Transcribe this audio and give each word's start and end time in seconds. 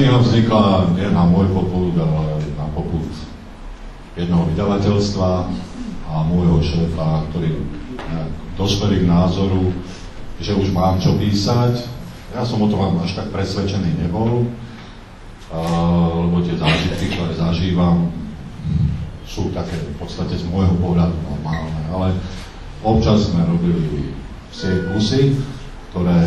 kniha 0.00 0.16
vznikla 0.16 0.96
nie 0.96 1.12
na 1.12 1.28
môj 1.28 1.52
poput, 1.52 1.92
ale 1.92 2.40
na 2.56 2.64
poput 2.72 3.04
jedného 4.16 4.48
vydavateľstva 4.48 5.30
a 6.08 6.24
môjho 6.24 6.64
šéfa, 6.64 7.28
ktorý 7.28 7.60
dospeli 8.56 9.04
k 9.04 9.10
názoru, 9.12 9.68
že 10.40 10.56
už 10.56 10.72
mám 10.72 10.96
čo 10.96 11.20
písať. 11.20 11.84
Ja 12.32 12.48
som 12.48 12.64
o 12.64 12.72
tom 12.72 12.96
až 12.96 13.12
tak 13.12 13.28
presvedčený 13.28 14.00
nebol, 14.00 14.48
lebo 16.16 16.36
tie 16.48 16.56
zážitky, 16.56 17.12
ktoré 17.12 17.36
zažívam, 17.36 18.08
sú 19.28 19.52
také 19.52 19.76
v 19.76 20.00
podstate 20.00 20.32
z 20.32 20.48
môjho 20.48 20.80
pohľadu 20.80 21.12
normálne, 21.28 21.82
ale 21.92 22.16
občas 22.80 23.28
sme 23.28 23.44
robili 23.44 24.16
tie 24.48 24.80
kusy, 24.96 25.36
ktoré 25.92 26.24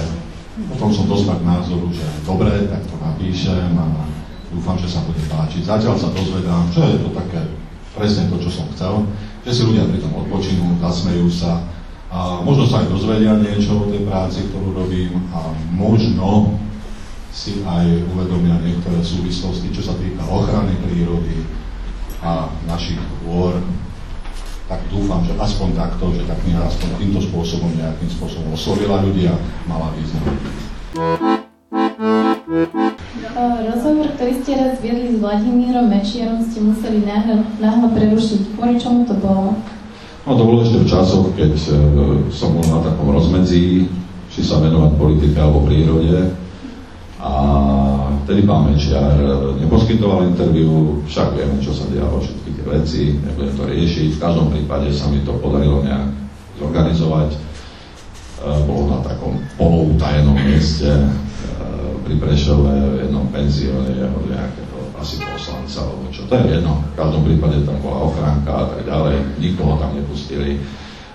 potom 0.54 0.90
som 0.94 1.10
dospel 1.10 1.34
k 1.42 1.48
názoru, 1.50 1.90
že 1.90 2.05
dobre, 2.26 2.70
tak 2.70 2.86
to 2.86 2.96
napíšem 3.02 3.73
a 3.73 4.05
dúfam, 4.54 4.77
že 4.77 4.86
sa 4.86 5.02
bude 5.02 5.22
páčiť. 5.26 5.66
Zatiaľ 5.66 5.96
sa 5.98 6.14
dozvedám, 6.14 6.70
že 6.70 6.84
je 6.86 7.00
to 7.02 7.10
také 7.18 7.41
presne 7.98 8.30
to, 8.30 8.38
čo 8.38 8.50
som 8.54 8.66
chcel, 8.77 9.05
že 9.41 9.52
si 9.54 9.62
ľudia 9.66 9.90
pri 9.90 10.00
tom 10.02 10.13
odpočinú, 10.13 10.77
zasmejú 10.77 11.30
sa 11.30 11.66
a 12.13 12.46
možno 12.46 12.70
sa 12.70 12.86
aj 12.86 12.94
dozvedia 12.94 13.34
niečo 13.41 13.74
o 13.74 13.90
tej 13.90 14.05
práci, 14.05 14.46
ktorú 14.54 14.77
robím 14.77 15.18
a 15.34 15.50
možno 15.74 16.62
si 17.34 17.66
aj 17.66 17.90
uvedomia 18.13 18.62
niektoré 18.62 19.02
súvislosti, 19.02 19.74
čo 19.74 19.82
sa 19.82 19.98
týka 19.98 20.22
ochrany 20.30 20.77
prírody 20.85 21.41
a 22.22 22.46
našich 22.70 23.02
dôr 23.26 23.58
tak 24.67 24.80
dúfam, 24.88 25.22
že 25.27 25.35
aspoň 25.35 25.70
takto, 25.76 26.13
že 26.16 26.23
tá 26.23 26.35
kniha 26.40 26.63
aspoň 26.63 26.90
týmto 26.99 27.20
spôsobom 27.20 27.71
nejakým 27.76 28.09
spôsobom 28.09 28.55
oslovila 28.55 29.04
ľudia, 29.04 29.35
mala 29.67 29.91
význam. 29.99 30.23
Rozhovor, 33.73 34.07
ktorý 34.15 34.34
ste 34.40 34.51
raz 34.55 34.79
viedli 34.79 35.18
s 35.18 35.20
Vladimírom 35.20 35.90
Mečiarom, 35.90 36.40
ste 36.46 36.63
museli 36.63 37.04
náhle, 37.04 37.43
náhle 37.60 37.88
prerušiť. 37.91 38.55
Kvôli 38.55 38.79
čomu 38.79 39.04
to 39.04 39.18
bolo? 39.20 39.57
No 40.23 40.32
to 40.40 40.43
bolo 40.48 40.63
ešte 40.63 40.79
v 40.79 40.88
časoch, 40.88 41.35
keď 41.35 41.51
e, 41.51 41.71
som 42.32 42.55
bol 42.55 42.63
na 42.63 42.79
takom 42.79 43.12
rozmedzi, 43.12 43.91
či 44.32 44.40
sa 44.40 44.63
venovať 44.63 44.95
politike 44.95 45.35
alebo 45.35 45.68
prírode. 45.68 46.32
A 47.20 47.34
vtedy 48.24 48.48
pán 48.48 48.71
Mečiar 48.71 49.20
e, 49.20 49.60
neposkytoval 49.60 50.32
interviu, 50.32 51.04
však 51.05 51.35
vieme, 51.35 51.60
čo 51.60 51.76
sa 51.76 51.85
dialo, 51.91 52.24
všetky 52.24 52.49
tie 52.55 52.66
veci, 52.66 53.02
nebudem 53.20 53.54
to 53.60 53.63
riešiť. 53.68 54.10
V 54.16 54.21
každom 54.24 54.48
prípade 54.49 54.90
sa 54.96 55.12
mi 55.12 55.20
to 55.27 55.35
podarilo 55.43 55.84
nejak 55.84 56.07
zorganizovať. 56.57 57.29
E, 57.35 57.38
bolo 58.63 58.96
na 58.96 58.99
takom 59.04 59.38
poloutajenom 59.60 60.40
mieste 60.40 60.88
e, 60.88 61.07
pri 62.07 62.16
Prešove 62.16 62.74
v 62.96 62.96
jednom 63.07 63.27
penzióne 63.29 63.91
jeho 63.91 64.19
nejakého 64.28 64.79
asi 64.96 65.19
poslanca, 65.19 65.84
alebo 65.84 66.07
čo, 66.07 66.24
to 66.24 66.34
je 66.40 66.59
jedno. 66.59 66.79
V 66.79 66.96
každom 66.96 67.28
prípade 67.28 67.59
tam 67.68 67.75
bola 67.84 68.07
ochránka 68.07 68.51
a 68.56 68.66
tak 68.72 68.88
ďalej, 68.88 69.19
nikoho 69.35 69.75
tam 69.75 69.91
nepustili. 70.00 70.63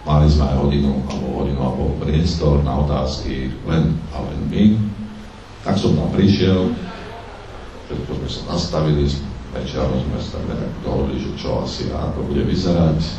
Mali 0.05 0.29
sme 0.29 0.45
aj 0.49 0.57
hodinu 0.61 1.05
alebo 1.09 1.27
hodinu 1.45 1.61
a 1.61 1.73
priestor 2.01 2.65
na 2.65 2.81
otázky 2.81 3.53
len 3.69 3.97
a 4.13 4.25
len 4.25 4.41
my, 4.49 4.65
tak 5.65 5.77
som 5.77 5.93
tam 5.97 6.09
prišiel, 6.13 6.73
všetko 7.89 8.21
sme 8.21 8.29
sa 8.29 8.43
nastavili, 8.53 9.09
večerom 9.57 9.97
sme 9.97 10.21
sa 10.21 10.37
tak 10.45 10.61
dohodli, 10.85 11.17
že 11.17 11.33
čo 11.41 11.65
asi 11.65 11.89
a 11.89 12.13
ako 12.13 12.29
bude 12.29 12.45
vyzerať, 12.45 13.01
e, 13.01 13.11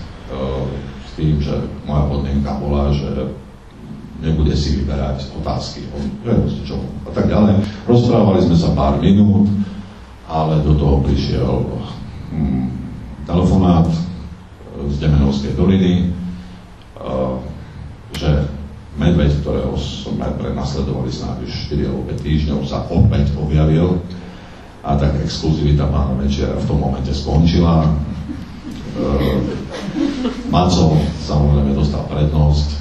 s 1.09 1.11
tým, 1.17 1.41
že 1.41 1.57
moja 1.89 2.05
podmienka 2.05 2.53
bola, 2.61 2.93
že 2.93 3.33
nebude 4.21 4.53
si 4.53 4.77
vyberať 4.77 5.33
otázky 5.41 5.89
o 5.89 5.97
čo 6.61 6.77
a 7.07 7.11
tak 7.17 7.33
ďalej. 7.33 7.65
Rozprávali 7.89 8.45
sme 8.45 8.57
sa 8.61 8.69
pár 8.77 9.01
minút, 9.01 9.49
ale 10.29 10.61
do 10.61 10.77
toho 10.77 11.01
prišiel 11.01 11.65
hm, 12.29 12.69
telefonát 13.25 13.89
z 14.85 14.95
Demenovskej 15.01 15.57
doliny, 15.57 16.13
e, 16.93 17.09
že 18.21 18.45
medveď, 19.01 19.33
ktorého 19.41 19.73
sme 19.81 20.29
prenasledovali 20.37 21.09
snáď 21.09 21.41
už 21.49 21.73
4 21.73 21.89
alebo 21.89 22.05
5 22.13 22.21
týždňov, 22.21 22.59
sa 22.69 22.85
opäť 22.85 23.33
objavil 23.33 23.97
a 24.79 24.95
tak 24.95 25.11
exkluzivita 25.19 25.87
pána 25.91 26.15
Mečiara 26.15 26.55
v 26.55 26.67
tom 26.67 26.79
momente 26.79 27.11
skončila. 27.11 27.83
E, 27.83 27.89
Maco 30.47 30.95
samozrejme 31.23 31.75
dostal 31.75 32.03
prednosť. 32.07 32.67
E, 32.71 32.77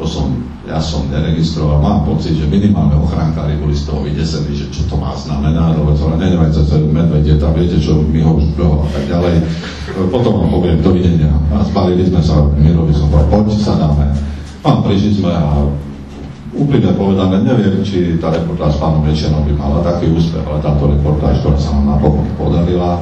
to 0.00 0.08
som, 0.08 0.32
ja 0.64 0.80
som 0.80 1.12
neregistroval, 1.12 1.76
mám 1.82 2.08
pocit, 2.08 2.32
že 2.32 2.48
minimálne 2.48 2.96
ochránkári 2.96 3.60
boli 3.60 3.76
z 3.76 3.84
toho 3.84 4.00
vydesení, 4.00 4.56
že 4.56 4.72
čo 4.72 4.88
to 4.88 4.96
má 4.96 5.12
znamená, 5.12 5.76
lebo 5.76 5.92
to 5.92 6.08
nenevajte, 6.16 6.64
to 6.64 6.88
je 7.20 7.36
tam, 7.36 7.52
viete 7.52 7.76
čo, 7.76 8.00
my 8.00 8.20
ho 8.24 8.40
už 8.40 8.56
a 8.56 8.88
tak 8.96 9.04
ďalej. 9.12 9.34
Potom 10.08 10.40
vám 10.40 10.50
poviem, 10.56 10.80
dovidenia. 10.80 11.28
A 11.52 11.60
spalili 11.68 12.08
sme 12.08 12.24
sa, 12.24 12.40
Mirovi 12.56 12.96
som 12.96 13.12
povedal, 13.12 13.44
poď 13.44 13.60
sa 13.60 13.76
dáme 13.76 14.08
a 14.60 14.70
prišli 14.84 15.20
sme 15.20 15.32
a 15.32 15.68
úplne 16.50 16.90
povedané, 16.98 17.46
neviem, 17.46 17.78
či 17.86 18.18
tá 18.18 18.34
reportáž 18.34 18.74
s 18.74 18.80
pánom 18.82 19.02
Večerom 19.06 19.46
by 19.46 19.54
mala 19.54 19.86
taký 19.86 20.10
úspech, 20.10 20.42
ale 20.42 20.58
táto 20.58 20.90
reportáž, 20.90 21.38
ktorá 21.42 21.58
sa 21.58 21.70
nám 21.78 21.98
napokon 21.98 22.26
podarila, 22.34 22.98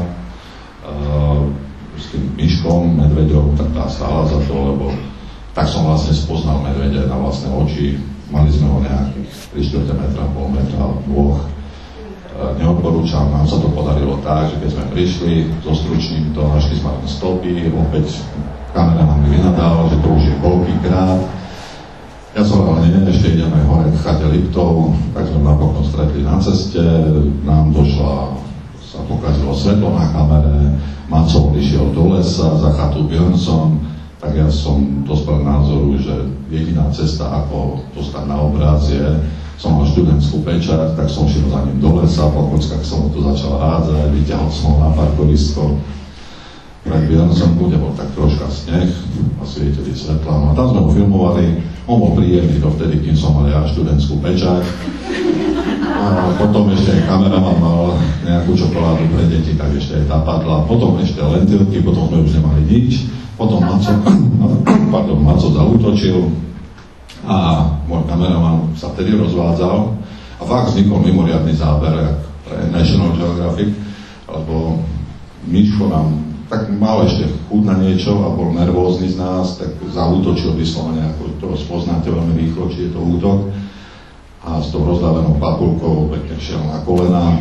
uh, 0.85 1.41
s 1.97 2.13
tým 2.13 2.29
myškom, 2.37 3.01
medveďom, 3.01 3.57
tak 3.57 3.69
tá 3.73 3.85
stála 3.89 4.29
za 4.29 4.39
to, 4.45 4.53
lebo 4.53 4.93
tak 5.57 5.67
som 5.67 5.89
vlastne 5.89 6.15
spoznal 6.15 6.63
medvede 6.63 7.03
na 7.09 7.17
vlastné 7.19 7.51
oči. 7.51 7.99
Mali 8.29 8.53
sme 8.53 8.69
ho 8.69 8.79
nejakých 8.85 9.31
3 9.57 9.89
4 9.89 9.97
metra, 9.97 10.23
pol 10.37 10.47
metra, 10.53 10.85
dvoch. 11.09 11.41
Uh, 12.39 12.53
neodporúčam, 12.61 13.33
nám 13.33 13.49
sa 13.49 13.57
to 13.57 13.73
podarilo 13.73 14.21
tak, 14.21 14.53
že 14.53 14.61
keď 14.61 14.71
sme 14.77 14.85
prišli, 14.93 15.33
so 15.65 15.73
stručným 15.73 16.37
to 16.37 16.45
našli 16.45 16.77
sme 16.77 16.93
stopy, 17.09 17.73
opäť 17.73 18.21
kamera 18.77 19.09
nám 19.09 19.25
vynadala, 19.25 19.89
že 19.89 19.97
to 20.05 20.09
už 20.13 20.23
je 20.29 20.35
koľkýkrát, 20.45 21.38
ja 22.39 22.47
som 22.47 22.71
ale 22.71 22.87
nie, 22.87 23.11
ešte 23.11 23.35
ideme 23.35 23.67
hore 23.67 23.91
k 23.91 23.99
chate 23.99 24.31
tak 25.11 25.25
sme 25.27 25.43
napokon 25.43 25.83
stretli 25.83 26.23
na 26.23 26.39
ceste, 26.39 26.79
nám 27.43 27.75
došla, 27.75 28.39
sa 28.79 29.03
pokazilo 29.11 29.51
svetlo 29.51 29.91
na 29.91 30.07
kamere, 30.15 30.79
Macov 31.11 31.51
išiel 31.59 31.91
do 31.91 32.15
lesa 32.15 32.55
za 32.55 32.71
chatu 32.79 33.11
Björnson, 33.11 33.83
tak 34.23 34.39
ja 34.39 34.47
som 34.47 35.03
dospel 35.03 35.43
názoru, 35.43 35.99
že 35.99 36.15
jediná 36.47 36.87
cesta, 36.95 37.27
ako 37.27 37.83
dostať 37.99 38.25
na 38.31 38.39
obraz 38.39 38.87
je, 38.87 39.19
som 39.59 39.75
mal 39.75 39.91
študentskú 39.91 40.47
pečať, 40.47 40.95
tak 40.95 41.11
som 41.11 41.27
šiel 41.27 41.51
za 41.51 41.67
ním 41.67 41.83
do 41.83 41.99
lesa, 41.99 42.31
po 42.31 42.55
kockách 42.55 42.87
som 42.87 43.03
ho 43.03 43.09
tu 43.11 43.19
začal 43.19 43.59
hádzať, 43.59 44.15
vyťahol 44.15 44.51
som 44.55 44.79
ho 44.79 44.87
na 44.87 44.91
parkovisko, 44.95 45.75
pred 46.87 47.03
Björnsonku, 47.11 47.69
kde 47.69 47.79
bol 47.83 47.93
tak 47.99 48.11
troška 48.15 48.47
sneh 48.49 48.91
a 49.39 49.43
svietili 49.43 49.93
svetla. 49.93 50.33
No 50.33 50.47
a 50.53 50.57
tam 50.57 50.67
sme 50.71 50.81
ho 50.87 50.91
filmovali, 50.95 51.45
on 51.91 51.99
bol 51.99 52.13
príjemný 52.15 52.61
dovtedy, 52.63 53.03
kým 53.03 53.17
som 53.19 53.35
mal 53.35 53.51
ja 53.51 53.67
študentskú 53.67 54.21
pečať. 54.23 54.63
A 55.89 56.31
potom 56.39 56.71
ešte 56.71 56.95
kameraman 57.09 57.59
mal 57.59 57.99
nejakú 58.23 58.55
čokoládu 58.55 59.09
pre 59.11 59.27
deti, 59.27 59.59
tak 59.59 59.75
ešte 59.75 59.99
aj 59.99 60.05
tá 60.07 60.19
padla. 60.23 60.63
Potom 60.69 60.95
ešte 61.03 61.19
lentilky, 61.19 61.83
potom 61.83 62.07
sme 62.13 62.23
už 62.23 62.39
nemali 62.39 62.63
nič. 62.69 63.09
Potom 63.35 63.63
Maco, 63.63 63.93
pardon, 64.95 65.19
Maco 65.23 65.49
zautočil 65.51 66.27
a 67.29 67.67
môj 67.87 68.09
kameraman 68.09 68.73
sa 68.79 68.91
vtedy 68.95 69.15
rozvádzal 69.15 69.95
a 70.39 70.43
fakt 70.47 70.73
vznikol 70.73 71.03
mimoriadný 71.03 71.55
záber 71.55 72.19
pre 72.47 72.59
National 72.71 73.15
Geographic, 73.15 73.75
lebo 74.27 74.81
Miško 75.45 75.87
nám 75.91 76.28
tak 76.49 76.73
mal 76.73 77.05
ešte 77.05 77.29
chud 77.49 77.69
na 77.69 77.77
niečo 77.77 78.25
a 78.25 78.33
bol 78.33 78.57
nervózny 78.57 79.13
z 79.13 79.21
nás, 79.21 79.61
tak 79.61 79.77
zautočil 79.93 80.57
vyslovene, 80.57 81.05
ako 81.13 81.37
to 81.37 81.49
spoznáte 81.61 82.09
veľmi 82.09 82.35
rýchlo, 82.41 82.73
či 82.73 82.89
je 82.89 82.91
to 82.97 83.01
útok. 83.01 83.53
A 84.49 84.65
s 84.65 84.73
tou 84.73 84.81
rozdávenou 84.81 85.37
papulkou 85.37 86.09
pekne 86.09 86.41
šiel 86.41 86.65
na 86.65 86.81
kolena 86.89 87.37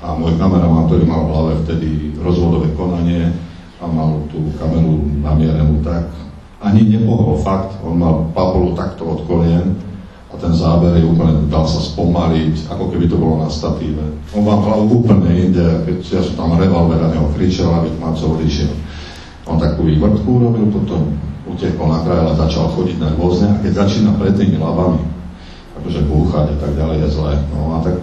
a 0.00 0.16
môj 0.16 0.40
kameraman, 0.40 0.88
ktorý 0.88 1.04
mal 1.04 1.28
v 1.28 1.32
hlave 1.36 1.52
vtedy 1.68 1.88
rozvodové 2.16 2.72
konanie 2.72 3.28
a 3.78 3.84
mal 3.84 4.24
tú 4.32 4.40
kameru 4.56 4.96
namierenú 5.20 5.84
tak, 5.84 6.08
ani 6.58 6.88
nepohol 6.88 7.38
fakt, 7.44 7.78
on 7.84 8.00
mal 8.00 8.32
papulu 8.32 8.74
takto 8.74 9.06
od 9.06 9.20
kolien 9.28 9.76
a 10.28 10.34
ten 10.36 10.52
záber 10.52 10.92
je 11.00 11.08
úplne, 11.08 11.48
dal 11.48 11.64
sa 11.64 11.80
spomaliť, 11.80 12.68
ako 12.68 12.92
keby 12.92 13.08
to 13.08 13.16
bolo 13.16 13.40
na 13.40 13.48
statíve. 13.48 14.04
On 14.36 14.44
vám 14.44 14.60
hlavu 14.60 15.00
úplne 15.00 15.32
inde, 15.32 15.64
keď 15.88 15.96
ja 16.04 16.20
som 16.20 16.34
tam 16.36 16.60
revolver 16.60 17.00
a 17.00 17.08
neho 17.08 17.32
kričal, 17.32 17.72
aby 17.80 17.88
Maco 17.96 18.36
odišiel. 18.36 18.68
On 19.48 19.56
takú 19.56 19.88
vývrtku 19.88 20.28
urobil, 20.28 20.68
potom 20.68 21.16
utekol 21.48 21.88
na 21.88 22.04
kraj, 22.04 22.28
ale 22.28 22.36
začal 22.36 22.68
chodiť 22.76 23.00
nervózne 23.00 23.56
a 23.56 23.60
keď 23.64 23.72
začína 23.88 24.12
pred 24.20 24.36
tými 24.36 24.60
labami, 24.60 25.00
akože 25.80 26.00
búchať 26.04 26.46
a 26.52 26.56
tak 26.60 26.72
ďalej 26.76 26.96
je 27.00 27.08
zlé. 27.08 27.32
No 27.56 27.60
a 27.72 27.76
tak 27.80 27.96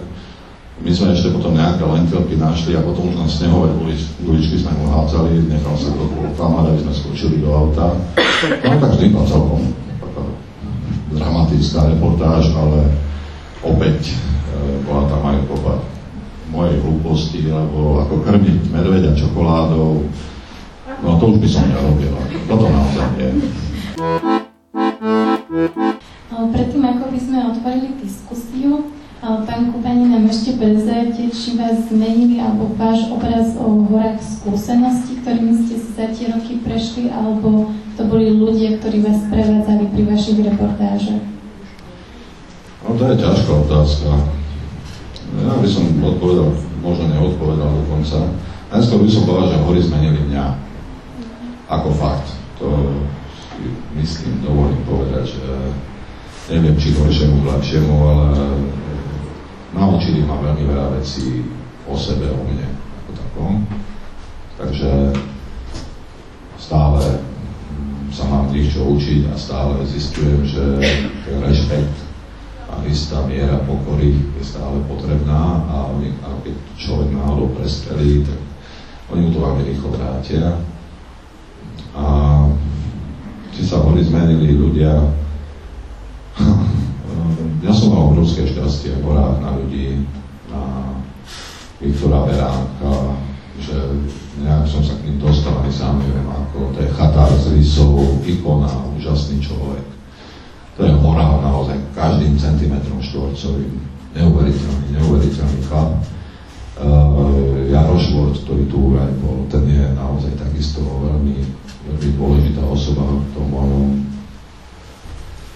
my 0.82 0.90
sme 0.90 1.14
ešte 1.14 1.30
potom 1.30 1.54
nejaké 1.54 1.86
lentilky 1.86 2.34
našli 2.34 2.74
a 2.74 2.82
potom 2.82 3.06
už 3.06 3.16
na 3.22 3.30
snehové 3.30 3.70
ulič, 3.78 4.02
uličky 4.26 4.58
sme 4.58 4.74
mu 4.82 4.90
hádzali, 4.90 5.46
nechal 5.46 5.78
sa 5.78 5.94
to 5.94 6.04
klamať, 6.34 6.74
aby 6.74 6.78
sme 6.82 6.92
skočili 6.92 7.36
do 7.38 7.54
auta. 7.54 7.94
No 8.66 8.74
tak 8.82 8.98
vznikla 8.98 9.22
celkom 9.30 9.85
dramatická 11.16 11.90
reportáž, 11.90 12.52
ale 12.52 12.92
opäť 13.64 14.12
e, 14.12 14.16
bola 14.84 15.08
tam 15.10 15.22
aj 15.26 15.38
kopa 15.48 15.74
mojej 16.52 16.78
hlúposti, 16.78 17.40
alebo 17.50 18.06
ako 18.06 18.22
krmiť 18.22 18.70
medveďa 18.70 19.12
čokoládou. 19.18 20.06
No 21.02 21.10
to 21.18 21.24
už 21.34 21.42
by 21.42 21.48
som 21.50 21.64
nerobil. 21.66 22.14
Toto 22.46 22.70
naozaj 22.70 23.06
nie. 23.18 23.30
Predtým, 26.36 26.82
ako 26.86 27.04
by 27.10 27.18
sme 27.18 27.38
otvorili 27.50 27.88
diskusiu, 27.98 28.85
pán 29.20 29.72
Kubaní 29.72 30.12
nám 30.12 30.28
ešte 30.28 30.60
prezrajte, 30.60 31.32
či 31.32 31.56
vás 31.56 31.88
zmenili 31.88 32.36
alebo 32.36 32.68
váš 32.76 33.08
obraz 33.08 33.56
o 33.56 33.88
horách 33.88 34.20
skúsenosti, 34.20 35.24
ktorými 35.24 35.64
ste 35.64 35.76
si 35.80 35.90
za 35.96 36.06
tie 36.12 36.28
roky 36.36 36.60
prešli, 36.60 37.08
alebo 37.08 37.72
to 37.96 38.02
boli 38.04 38.28
ľudia, 38.28 38.76
ktorí 38.76 39.00
vás 39.00 39.24
prevádzali 39.32 39.88
pri 39.88 40.02
vašich 40.04 40.38
reportážach? 40.44 41.24
No 42.84 42.94
to 42.94 43.02
je 43.08 43.16
ťažká 43.18 43.52
otázka. 43.66 44.10
Ja 45.42 45.52
by 45.58 45.68
som 45.68 45.84
odpovedal, 46.00 46.48
možno 46.84 47.04
neodpovedal 47.10 47.70
dokonca. 47.82 48.30
Najskôr 48.70 49.00
by 49.02 49.10
som 49.10 49.22
povedal, 49.26 49.48
že 49.52 49.64
hory 49.64 49.80
zmenili 49.80 50.20
mňa. 50.28 50.44
Ako 51.66 51.90
fakt. 51.98 52.36
To 52.62 52.94
myslím, 53.98 54.44
dovolím 54.44 54.78
povedať, 54.86 55.34
že 55.34 55.48
neviem, 56.54 56.78
či 56.78 56.94
horšiemu, 56.94 57.42
lepšiemu, 57.42 57.94
ale 58.06 58.26
naučili 59.74 60.22
ma 60.22 60.38
veľmi 60.38 60.64
veľa 60.66 60.86
vecí 61.00 61.46
o 61.86 61.94
sebe, 61.98 62.30
o 62.30 62.40
mne, 62.46 62.68
ako 63.02 63.10
takom. 63.14 63.54
Takže 64.56 64.90
stále 66.58 67.02
sa 68.10 68.24
mám 68.26 68.48
tých 68.48 68.72
čo 68.72 68.96
učiť 68.96 69.28
a 69.28 69.34
stále 69.36 69.84
zistujem, 69.84 70.46
že 70.46 70.62
rešpekt 71.42 72.06
a 72.66 72.82
istá 72.88 73.22
miera 73.28 73.60
pokory 73.62 74.18
je 74.40 74.42
stále 74.42 74.82
potrebná 74.90 75.62
a, 75.70 75.92
oni, 75.94 76.10
a 76.24 76.34
keď 76.42 76.54
človek 76.74 77.14
náhodou 77.14 77.54
prestrelí, 77.54 78.26
tak 78.26 78.40
oni 79.14 79.20
mu 79.22 79.30
to 79.30 79.38
veľmi 79.38 79.62
rýchlo 79.70 79.88
vrátia. 79.94 80.58
A 81.94 82.04
či 83.54 83.62
sa 83.62 83.80
boli 83.80 84.02
zmenili 84.02 84.58
ľudia, 84.58 84.98
mal 87.96 88.12
obrovské 88.12 88.44
šťastie 88.44 89.00
v 89.00 89.08
horách 89.08 89.40
na 89.40 89.56
ľudí, 89.56 90.04
na 90.52 90.92
Viktora 91.80 92.28
Veránka, 92.28 93.16
že 93.56 93.72
nejak 94.44 94.68
som 94.68 94.84
sa 94.84 95.00
k 95.00 95.08
ním 95.08 95.16
dostal, 95.16 95.56
ani 95.64 95.72
sám 95.72 96.04
neviem 96.04 96.28
ako, 96.28 96.76
to 96.76 96.84
je 96.84 96.92
chatár 96.92 97.32
z 97.40 97.56
rysov, 97.56 98.20
ikona, 98.28 98.68
úžasný 99.00 99.40
človek. 99.40 99.84
To 100.76 100.84
je 100.84 100.92
hora 100.92 101.40
naozaj 101.40 101.80
každým 101.96 102.36
centimetrom 102.36 103.00
štvorcovým. 103.00 103.80
Neuveriteľný, 104.12 104.86
neuveriteľný 104.92 105.60
chlap. 105.64 105.96
Uh, 106.76 107.64
Jaro 107.72 107.96
Švort, 107.96 108.36
ktorý 108.44 108.68
tu 108.68 108.92
aj 108.92 109.08
bol, 109.24 109.48
ten 109.48 109.64
je 109.64 109.80
naozaj 109.96 110.36
takisto 110.36 110.84
veľmi, 110.84 111.40
veľmi 111.88 112.08
dôležitá 112.20 112.60
osoba 112.60 113.16
v 113.16 113.28
tom 113.32 113.48
mojom 113.48 114.04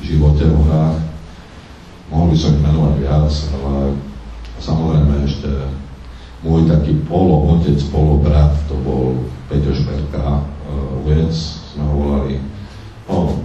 živote 0.01 0.49
v 0.49 0.57
horách. 0.65 1.10
Mohol 2.11 2.27
by 2.35 2.37
som 2.37 2.51
ich 2.59 2.65
menovať 2.67 2.95
viac, 2.99 3.33
ale 3.55 3.95
samozrejme 4.59 5.15
ešte 5.25 5.51
môj 6.43 6.67
taký 6.67 6.99
polo 7.07 7.55
otec, 7.55 7.79
polo 7.95 8.19
brat, 8.19 8.51
to 8.67 8.75
bol 8.83 9.15
Peťo 9.47 9.71
Šperka, 9.71 10.43
vec, 11.07 11.35
sme 11.71 11.87
ho 11.87 11.93
volali, 11.95 12.43
no, 13.07 13.39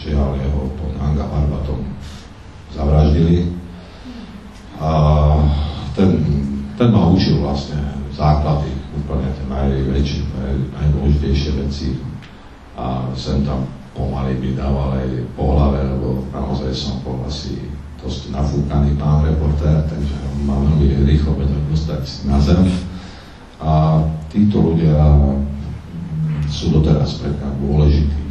žiaľ 0.00 0.36
jeho 0.40 0.62
pod 0.80 0.92
Anga 1.00 1.28
Parbatom 1.28 1.80
zavraždili. 2.72 3.52
A 4.76 4.90
ten, 5.96 6.20
ten 6.76 6.88
ma 6.92 7.08
učil 7.08 7.40
vlastne 7.40 7.80
základy, 8.12 8.68
úplne 8.96 9.32
tie 9.32 9.44
najväčšie, 9.48 10.20
naj, 10.36 10.54
najdôležitejšie 10.76 11.50
veci. 11.64 11.88
A 12.76 13.08
sem 13.16 13.40
tam 13.44 13.64
pomaly 13.96 14.36
mi 14.36 14.52
dával 14.52 15.00
aj 15.00 15.08
po 15.32 15.56
hlave, 15.56 15.80
lebo 15.80 16.28
naozaj 16.28 16.72
som 16.76 17.00
bol 17.00 17.24
asi 17.24 17.56
dosť 18.06 18.30
nafúkaný 18.30 18.94
pán 18.94 19.26
reportér, 19.26 19.82
takže 19.90 20.14
on 20.30 20.38
ma 20.46 20.54
veľmi 20.62 21.10
rýchlo 21.10 21.34
vedel 21.34 21.58
dostať 21.74 22.30
na 22.30 22.38
zem. 22.38 22.62
A 23.58 23.98
títo 24.30 24.62
ľudia 24.62 24.94
sú 26.46 26.70
doteraz 26.70 27.18
pre 27.18 27.34
dôležití. 27.34 28.22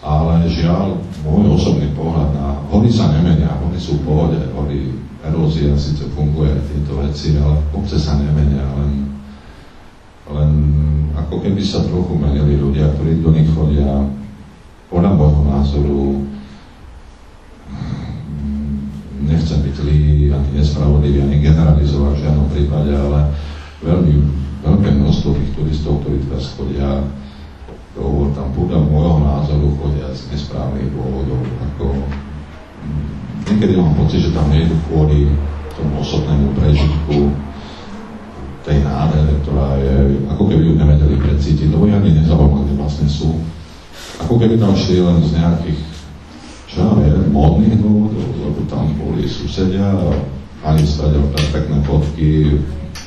Ale 0.00 0.48
žiaľ, 0.48 0.96
môj 1.20 1.52
osobný 1.52 1.92
pohľad 1.92 2.32
na 2.32 2.64
hory 2.72 2.88
sa 2.88 3.12
nemenia, 3.12 3.60
hory 3.60 3.76
sú 3.76 4.00
v 4.00 4.08
pohode, 4.08 4.40
hory, 4.56 4.96
erózia 5.20 5.76
síce 5.76 6.08
funguje, 6.16 6.56
tieto 6.64 6.96
veci, 7.04 7.36
ale 7.36 7.60
obce 7.76 8.00
sa 8.00 8.16
nemenia, 8.16 8.64
len, 8.78 9.04
len 10.32 10.50
ako 11.12 11.44
keby 11.44 11.60
sa 11.60 11.84
trochu 11.84 12.16
menili 12.16 12.56
ľudia, 12.56 12.88
ktorí 12.96 13.20
do 13.20 13.36
nich 13.36 13.50
chodia, 13.52 14.08
podľa 14.88 15.12
môjho 15.12 15.42
názoru, 15.44 16.00
zlý, 19.78 20.34
ani 20.34 20.48
nespravodlivý, 20.58 21.22
ani 21.22 21.38
generalizovať 21.38 22.12
v 22.18 22.22
žiadnom 22.26 22.48
prípade, 22.50 22.90
ale 22.90 23.30
veľmi 23.86 24.14
veľké 24.66 24.88
množstvo 24.98 25.38
tých 25.38 25.50
turistov, 25.54 26.02
ktorí 26.02 26.18
teraz 26.26 26.50
chodia, 26.58 27.06
to 27.94 28.02
tam 28.34 28.48
podľa 28.54 28.78
môjho 28.86 29.18
názoru 29.22 29.68
chodia 29.78 30.10
z 30.14 30.34
nesprávnych 30.34 30.90
dôvodov. 30.90 31.40
Ako, 31.74 31.86
mm, 31.94 33.06
niekedy 33.54 33.72
mám 33.78 33.94
pocit, 33.94 34.22
že 34.22 34.34
tam 34.34 34.50
nejdu 34.50 34.74
kvôli 34.90 35.30
tomu 35.78 36.02
osobnému 36.02 36.58
prežitku 36.58 37.30
tej 38.66 38.82
nádhere, 38.82 39.32
ktorá 39.46 39.78
je, 39.78 39.94
ako 40.26 40.42
keby 40.50 40.62
ju 40.62 40.74
nevedeli 40.74 41.16
precítiť, 41.22 41.68
lebo 41.70 41.86
ja 41.86 42.02
ani 42.02 42.18
nezaujímam, 42.18 42.66
kde 42.66 42.74
vlastne 42.76 43.06
sú. 43.06 43.38
Ako 44.26 44.34
keby 44.42 44.58
tam 44.58 44.74
šli 44.74 44.98
len 45.00 45.22
z 45.22 45.38
nejakých 45.38 45.80
čo 46.68 46.84
ja 46.84 46.90
viem, 47.00 47.32
modných 47.32 47.80
dôvodov, 47.80 48.17
tam 48.68 48.92
boli 48.94 49.24
susedia 49.26 49.88
a 49.88 50.14
ani 50.68 50.84
stadiel 50.84 51.24
perfektné 51.32 51.82
fotky, 51.82 52.60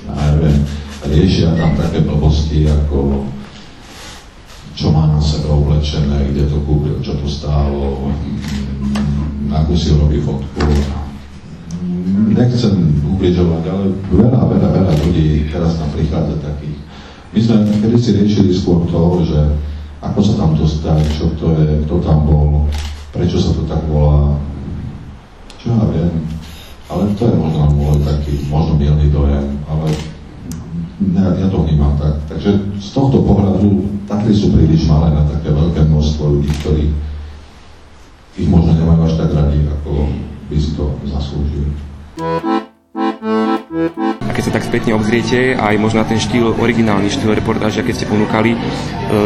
ja 0.09 0.13
neviem, 0.35 0.65
riešia 1.07 1.55
tam 1.55 1.77
také 1.77 2.01
blbosti 2.03 2.67
ako 2.67 3.29
čo 4.71 4.89
má 4.89 5.03
na 5.05 5.19
sebe 5.19 5.51
oblečené, 5.51 6.31
kde 6.31 6.47
to 6.47 6.57
kúpil, 6.63 6.95
čo 7.03 7.13
to 7.19 7.27
stálo, 7.27 8.09
akú 9.51 9.75
si 9.75 9.91
robí 9.93 10.23
fotku. 10.23 10.63
Nechcem 12.31 13.03
ubližovať, 13.03 13.63
ale 13.67 13.85
veľa, 14.09 14.41
veľa, 14.47 14.69
veľa 14.71 14.93
ľudí 15.05 15.51
teraz 15.51 15.75
tam 15.75 15.91
prichádza 15.91 16.39
takých. 16.39 16.79
My 17.31 17.39
sme 17.39 17.55
kedy 17.83 17.97
si 17.99 18.09
riešili 18.15 18.51
skôr 18.55 18.87
to, 18.87 19.21
že 19.27 19.39
ako 20.01 20.19
sa 20.23 20.33
tam 20.39 20.55
dostať, 20.55 21.03
čo 21.13 21.29
to 21.35 21.53
je, 21.61 21.85
kto 21.85 21.95
tam 22.01 22.25
bol, 22.25 22.65
prečo 23.11 23.37
sa 23.37 23.51
to 23.53 23.67
tak 23.67 23.83
volá, 23.91 24.39
čo 25.61 25.69
ja 25.69 25.85
viem. 25.93 26.25
Ale 26.89 27.07
to 27.15 27.23
je 27.29 27.35
možno 27.37 27.71
môj 27.77 28.01
taký, 28.03 28.33
možno 28.49 28.75
milný 28.75 29.07
dojem, 29.13 29.47
ale 29.69 29.87
ja, 31.13 31.27
ja 31.37 31.47
to 31.47 31.63
vnímam 31.63 31.95
tak. 32.01 32.17
Takže 32.27 32.49
z 32.81 32.89
tohto 32.91 33.23
pohľadu 33.23 33.85
Tatry 34.09 34.33
sú 34.33 34.51
príliš 34.51 34.89
malé 34.89 35.13
na 35.13 35.23
také 35.23 35.53
veľké 35.53 35.87
množstvo 35.87 36.23
ľudí, 36.35 36.51
ktorí 36.59 36.85
ich 38.41 38.49
možno 38.49 38.75
nemajú 38.75 39.07
až 39.07 39.13
tak 39.21 39.29
radi, 39.31 39.61
ako 39.69 40.09
by 40.49 40.55
si 40.57 40.71
to 40.75 40.85
zaslúžili. 41.07 41.69
Keď 44.31 44.43
sa 44.43 44.55
tak 44.57 44.67
spätne 44.67 44.97
obzriete, 44.97 45.55
aj 45.55 45.79
možno 45.79 46.03
na 46.03 46.07
ten 46.09 46.19
štýl, 46.19 46.57
originálny 46.59 47.07
štýl 47.07 47.37
reportáža, 47.37 47.85
keď 47.85 47.93
ste 47.95 48.09
ponúkali, 48.09 48.55
e, 48.55 48.59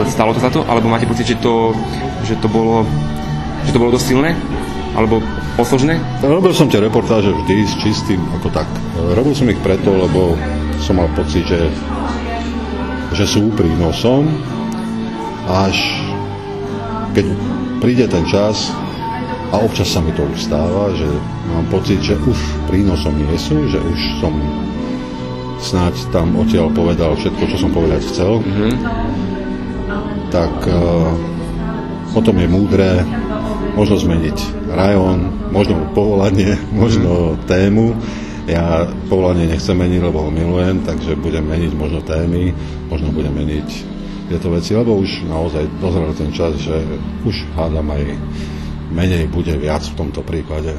stalo 0.06 0.36
to 0.36 0.44
za 0.44 0.54
to? 0.54 0.62
Alebo 0.70 0.92
máte 0.92 1.10
pocit, 1.10 1.26
že 1.26 1.38
to, 1.42 1.74
že 2.28 2.38
to 2.38 2.52
bolo 2.52 2.86
že 3.66 3.74
to 3.74 3.82
bolo 3.82 3.98
dosť 3.98 4.14
silné? 4.14 4.38
Alebo 4.94 5.26
posložné? 5.56 5.98
Robil 6.22 6.52
som 6.52 6.68
tie 6.68 6.84
reportáže 6.84 7.32
vždy 7.32 7.56
s 7.64 7.74
čistým, 7.80 8.22
ako 8.40 8.52
tak. 8.52 8.68
Robil 9.16 9.34
som 9.34 9.48
ich 9.48 9.60
preto, 9.64 9.96
lebo 9.96 10.36
som 10.84 11.00
mal 11.00 11.10
pocit, 11.16 11.48
že, 11.48 11.72
že 13.16 13.26
sú 13.26 13.50
prínosom. 13.56 14.28
Až 15.48 15.78
keď 17.16 17.26
príde 17.80 18.06
ten 18.12 18.28
čas, 18.28 18.76
a 19.56 19.64
občas 19.64 19.88
sa 19.88 20.04
mi 20.04 20.12
to 20.12 20.28
už 20.28 20.52
stáva, 20.52 20.92
že 20.92 21.08
mám 21.48 21.64
pocit, 21.72 22.04
že 22.04 22.20
už 22.20 22.36
prínosom 22.68 23.16
nie 23.16 23.38
sú, 23.40 23.56
že 23.72 23.80
už 23.80 24.00
som 24.20 24.36
snáď 25.64 25.96
tam 26.12 26.36
odtiaľ 26.36 26.68
povedal 26.76 27.16
všetko, 27.16 27.44
čo 27.48 27.58
som 27.58 27.72
povedať 27.72 28.04
chcel, 28.04 28.44
mm-hmm. 28.44 28.74
tak 30.28 30.52
uh, 30.68 31.10
potom 32.12 32.36
je 32.36 32.48
múdre 32.52 32.90
možno 33.76 34.00
zmeniť 34.00 34.68
rajón, 34.72 35.52
možno 35.52 35.92
povolanie, 35.92 36.56
možno 36.82 37.36
tému. 37.46 37.94
Ja 38.46 38.86
povolanie 39.10 39.50
nechcem 39.50 39.74
meniť, 39.74 40.02
lebo 40.06 40.26
ho 40.26 40.30
milujem, 40.30 40.86
takže 40.86 41.18
budem 41.18 41.50
meniť 41.50 41.72
možno 41.74 42.00
témy, 42.06 42.54
možno 42.88 43.10
budem 43.10 43.34
meniť 43.34 43.68
tieto 44.30 44.54
veci, 44.54 44.74
lebo 44.74 44.98
už 44.98 45.26
naozaj 45.26 45.66
dozrel 45.82 46.14
ten 46.14 46.30
čas, 46.34 46.58
že 46.58 46.78
už 47.26 47.46
hádam 47.58 47.90
aj 47.94 48.06
menej 48.94 49.30
bude 49.30 49.54
viac 49.58 49.82
v 49.86 49.98
tomto 49.98 50.22
prípade. 50.22 50.78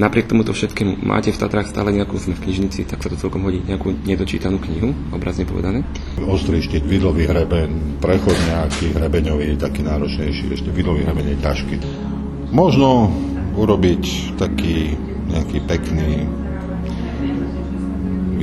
Napriek 0.00 0.32
tomuto 0.32 0.56
všetkému 0.56 1.04
máte 1.04 1.28
v 1.28 1.40
Tatrách 1.40 1.68
stále 1.68 1.92
nejakú, 1.92 2.16
sme 2.16 2.32
v 2.32 2.48
knižnici, 2.48 2.88
tak 2.88 3.04
sa 3.04 3.12
to 3.12 3.20
celkom 3.20 3.44
hodí, 3.44 3.60
nejakú 3.60 3.92
nedočítanú 4.08 4.56
knihu, 4.56 4.96
obrazne 5.12 5.44
povedané? 5.44 5.84
Ostrý 6.24 6.64
štít, 6.64 6.88
vidlový 6.88 7.28
hreben, 7.28 8.00
prechod 8.00 8.32
nejaký 8.48 8.96
hrebeňový, 8.96 9.60
taký 9.60 9.84
náročnejší, 9.84 10.48
ešte 10.48 10.72
vidlový 10.72 11.04
hreben 11.04 11.28
je 11.28 11.36
ťažký. 11.44 11.76
Možno 12.56 13.12
urobiť 13.52 14.36
taký 14.40 14.96
nejaký 15.28 15.60
pekný 15.68 16.24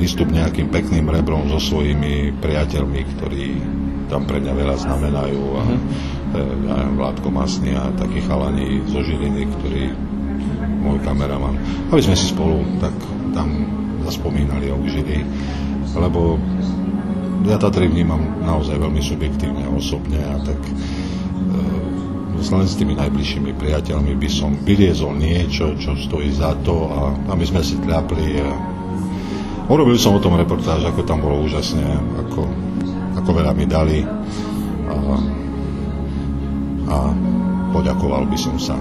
výstup 0.00 0.32
nejakým 0.32 0.72
pekným 0.72 1.12
rebrom 1.12 1.50
so 1.52 1.60
svojimi 1.60 2.32
priateľmi, 2.40 3.00
ktorí 3.16 3.46
tam 4.08 4.24
pre 4.24 4.40
mňa 4.40 4.54
veľa 4.56 4.76
znamenajú 4.80 5.42
a 5.60 5.62
mm. 5.66 5.80
ja 6.66 6.76
Vládko 6.96 7.28
Masný 7.28 7.76
a 7.76 7.92
takí 7.94 8.24
chalani 8.24 8.80
zo 8.88 9.04
Žiliny, 9.04 9.44
ktorí 9.60 9.82
môj 10.80 10.98
kameraman, 11.04 11.56
aby 11.92 12.00
sme 12.00 12.16
si 12.16 12.32
spolu 12.32 12.64
tak 12.80 12.92
tam 13.36 13.48
zaspomínali 14.04 14.72
a 14.72 14.74
užili, 14.74 15.22
lebo 15.94 16.40
ja 17.44 17.56
Tatry 17.56 17.88
vnímam 17.88 18.20
naozaj 18.44 18.76
veľmi 18.76 19.00
subjektívne 19.00 19.64
a 19.64 19.72
osobne 19.72 20.20
a 20.20 20.36
tak 20.44 20.60
e, 20.60 20.72
len 22.40 22.66
s 22.68 22.76
tými 22.76 22.96
najbližšími 22.96 23.56
priateľmi 23.56 24.12
by 24.16 24.28
som 24.28 24.56
vyliezol 24.60 25.16
niečo, 25.16 25.76
čo 25.76 25.96
stojí 25.96 26.32
za 26.32 26.56
to 26.64 26.88
a, 26.88 27.12
a 27.12 27.32
my 27.32 27.44
sme 27.44 27.60
si 27.64 27.80
tľapli 27.80 28.44
a 28.44 28.50
urobil 29.72 29.96
som 29.96 30.16
o 30.16 30.24
tom 30.24 30.36
reportáž, 30.36 30.84
ako 30.84 31.00
tam 31.04 31.24
bolo 31.24 31.44
úžasne, 31.44 31.84
ako, 32.26 32.42
ako 33.24 33.30
veľa 33.30 33.52
mi 33.56 33.64
dali 33.64 34.04
a, 34.04 34.96
a 36.90 36.96
poďakoval 37.72 38.28
by 38.28 38.36
som 38.36 38.56
sa 38.60 38.76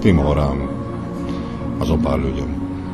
tým 0.00 0.18
horám 0.22 0.85
a 1.76 1.82
zo 1.84 1.96
pár 2.00 2.20
ľuďom. 2.20 2.55